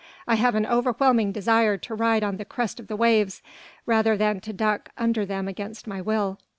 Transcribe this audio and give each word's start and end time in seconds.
I 0.27 0.33
have 0.33 0.55
an 0.55 0.65
overwhelming 0.65 1.31
desire 1.31 1.77
to 1.77 1.93
ride 1.93 2.23
on 2.23 2.37
the 2.37 2.43
crest 2.43 2.79
of 2.79 2.87
the 2.87 2.95
waves, 2.95 3.43
rather 3.85 4.17
than 4.17 4.39
to 4.41 4.51
duck 4.51 4.89
under 4.97 5.27
them 5.27 5.47
against 5.47 5.85
my 5.85 6.01
will." 6.01 6.39